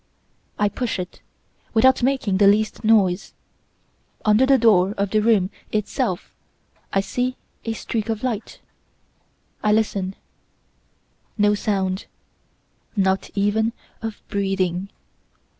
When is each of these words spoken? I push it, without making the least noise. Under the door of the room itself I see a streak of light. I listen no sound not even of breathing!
I 0.57 0.67
push 0.67 0.97
it, 0.97 1.21
without 1.75 2.01
making 2.01 2.37
the 2.37 2.47
least 2.47 2.83
noise. 2.83 3.35
Under 4.25 4.47
the 4.47 4.57
door 4.57 4.95
of 4.97 5.11
the 5.11 5.21
room 5.21 5.51
itself 5.71 6.33
I 6.91 7.01
see 7.01 7.37
a 7.65 7.73
streak 7.73 8.09
of 8.09 8.23
light. 8.23 8.61
I 9.63 9.71
listen 9.71 10.15
no 11.37 11.53
sound 11.53 12.07
not 12.97 13.29
even 13.35 13.73
of 14.01 14.23
breathing! 14.27 14.89